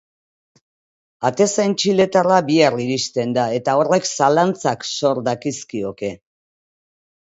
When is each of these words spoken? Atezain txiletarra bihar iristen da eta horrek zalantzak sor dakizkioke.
Atezain 1.29 1.75
txiletarra 1.83 2.39
bihar 2.49 2.77
iristen 2.85 3.37
da 3.37 3.45
eta 3.61 3.75
horrek 3.83 4.09
zalantzak 4.13 4.89
sor 4.93 5.23
dakizkioke. 5.29 6.15